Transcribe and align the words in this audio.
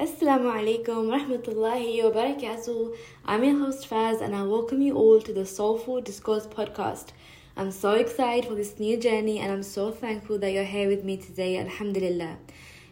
Assalamu 0.00 0.50
alaikum 0.50 1.10
rahmatullahi 1.14 2.02
wa 2.02 2.10
barakatuh. 2.10 2.96
I'm 3.26 3.44
your 3.44 3.58
host 3.58 3.86
Faz 3.86 4.22
and 4.22 4.34
I 4.34 4.44
welcome 4.44 4.80
you 4.80 4.94
all 4.94 5.20
to 5.20 5.30
the 5.30 5.44
Soulful 5.44 6.00
Discourse 6.00 6.46
podcast. 6.46 7.08
I'm 7.54 7.70
so 7.70 7.90
excited 7.90 8.48
for 8.48 8.54
this 8.54 8.78
new 8.78 8.96
journey 8.96 9.40
and 9.40 9.52
I'm 9.52 9.62
so 9.62 9.90
thankful 9.90 10.38
that 10.38 10.52
you're 10.52 10.64
here 10.64 10.88
with 10.88 11.04
me 11.04 11.18
today, 11.18 11.58
Alhamdulillah. 11.58 12.38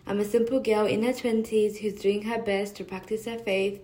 I'm 0.06 0.20
a 0.20 0.24
simple 0.26 0.60
girl 0.60 0.84
in 0.84 1.02
her 1.02 1.14
20s 1.14 1.78
who's 1.78 1.94
doing 1.94 2.24
her 2.24 2.42
best 2.42 2.76
to 2.76 2.84
practice 2.84 3.24
her 3.24 3.38
faith 3.38 3.82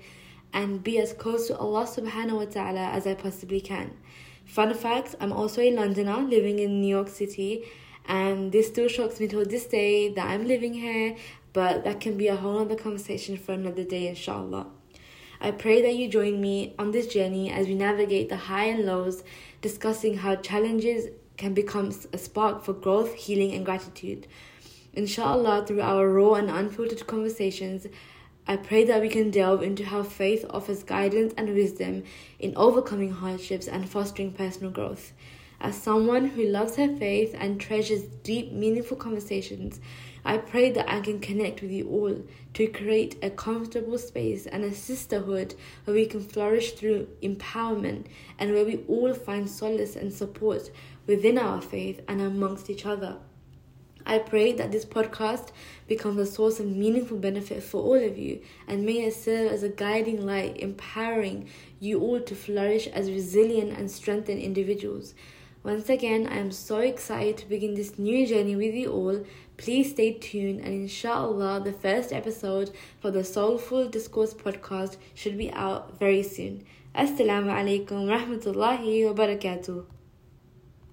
and 0.52 0.84
be 0.84 0.98
as 0.98 1.14
close 1.14 1.46
to 1.46 1.56
Allah 1.56 1.86
subhanahu 1.86 2.36
wa 2.36 2.44
ta'ala 2.44 2.90
as 2.90 3.06
I 3.06 3.14
possibly 3.14 3.62
can. 3.62 3.96
Fun 4.44 4.74
fact 4.74 5.14
I'm 5.18 5.32
also 5.32 5.62
a 5.62 5.74
Londoner 5.74 6.18
living 6.18 6.58
in 6.58 6.82
New 6.82 6.94
York 6.94 7.08
City, 7.08 7.64
and 8.06 8.52
this 8.52 8.68
still 8.68 8.88
shocks 8.88 9.20
me 9.20 9.28
to 9.28 9.44
this 9.44 9.66
day 9.66 10.08
that 10.12 10.28
I'm 10.28 10.46
living 10.46 10.74
here, 10.74 11.16
but 11.52 11.84
that 11.84 12.00
can 12.00 12.16
be 12.16 12.28
a 12.28 12.36
whole 12.36 12.58
other 12.58 12.76
conversation 12.76 13.36
for 13.36 13.52
another 13.52 13.84
day, 13.84 14.08
inshallah. 14.08 14.66
I 15.40 15.50
pray 15.50 15.82
that 15.82 15.94
you 15.94 16.08
join 16.08 16.40
me 16.40 16.74
on 16.78 16.90
this 16.90 17.06
journey 17.06 17.50
as 17.50 17.66
we 17.66 17.74
navigate 17.74 18.28
the 18.28 18.36
high 18.36 18.66
and 18.66 18.86
lows, 18.86 19.22
discussing 19.60 20.18
how 20.18 20.36
challenges 20.36 21.08
can 21.36 21.54
become 21.54 21.92
a 22.12 22.18
spark 22.18 22.64
for 22.64 22.72
growth, 22.72 23.14
healing, 23.14 23.52
and 23.52 23.64
gratitude. 23.64 24.26
Inshallah, 24.92 25.66
through 25.66 25.80
our 25.80 26.08
raw 26.08 26.34
and 26.34 26.48
unfiltered 26.48 27.06
conversations, 27.06 27.86
I 28.46 28.56
pray 28.56 28.84
that 28.84 29.00
we 29.00 29.08
can 29.08 29.30
delve 29.30 29.62
into 29.62 29.84
how 29.84 30.02
faith 30.02 30.44
offers 30.50 30.82
guidance 30.82 31.32
and 31.36 31.54
wisdom 31.54 32.04
in 32.38 32.52
overcoming 32.56 33.10
hardships 33.10 33.66
and 33.66 33.88
fostering 33.88 34.32
personal 34.32 34.70
growth. 34.70 35.12
As 35.60 35.80
someone 35.80 36.26
who 36.26 36.44
loves 36.44 36.76
her 36.76 36.94
faith 36.94 37.34
and 37.38 37.60
treasures 37.60 38.02
deep, 38.22 38.52
meaningful 38.52 38.96
conversations, 38.96 39.80
I 40.24 40.38
pray 40.38 40.70
that 40.70 40.90
I 40.90 41.00
can 41.00 41.20
connect 41.20 41.60
with 41.60 41.70
you 41.70 41.88
all 41.88 42.16
to 42.54 42.66
create 42.66 43.16
a 43.22 43.28
comfortable 43.28 43.98
space 43.98 44.46
and 44.46 44.64
a 44.64 44.72
sisterhood 44.72 45.54
where 45.84 45.94
we 45.94 46.06
can 46.06 46.20
flourish 46.20 46.72
through 46.72 47.08
empowerment 47.22 48.06
and 48.38 48.52
where 48.52 48.64
we 48.64 48.84
all 48.88 49.12
find 49.12 49.48
solace 49.50 49.96
and 49.96 50.12
support 50.12 50.70
within 51.06 51.36
our 51.36 51.60
faith 51.60 52.00
and 52.08 52.22
amongst 52.22 52.70
each 52.70 52.86
other. 52.86 53.18
I 54.06 54.18
pray 54.18 54.52
that 54.52 54.70
this 54.70 54.84
podcast 54.84 55.48
becomes 55.88 56.18
a 56.18 56.26
source 56.26 56.60
of 56.60 56.66
meaningful 56.66 57.16
benefit 57.18 57.62
for 57.62 57.82
all 57.82 58.02
of 58.02 58.18
you 58.18 58.42
and 58.66 58.84
may 58.84 59.04
it 59.04 59.14
serve 59.14 59.50
as 59.50 59.62
a 59.62 59.68
guiding 59.70 60.26
light, 60.26 60.58
empowering 60.58 61.48
you 61.80 62.00
all 62.00 62.20
to 62.20 62.34
flourish 62.34 62.86
as 62.88 63.10
resilient 63.10 63.78
and 63.78 63.90
strengthened 63.90 64.40
individuals. 64.40 65.14
Once 65.64 65.88
again, 65.88 66.26
I 66.26 66.36
am 66.36 66.52
so 66.52 66.80
excited 66.80 67.38
to 67.38 67.48
begin 67.48 67.72
this 67.72 67.98
new 67.98 68.26
journey 68.26 68.54
with 68.54 68.74
you 68.74 68.92
all. 68.92 69.24
Please 69.56 69.92
stay 69.92 70.12
tuned, 70.12 70.60
and 70.60 70.74
inshallah, 70.74 71.62
the 71.64 71.72
first 71.72 72.12
episode 72.12 72.70
for 73.00 73.10
the 73.10 73.24
Soulful 73.24 73.88
Discourse 73.88 74.34
podcast 74.34 74.98
should 75.14 75.38
be 75.38 75.50
out 75.52 75.98
very 75.98 76.22
soon. 76.22 76.64
Assalamu 76.94 77.48
alaikum 77.48 78.04
rahmatullahi 78.12 79.06
wa 79.06 79.14
barakatuh. 79.14 79.86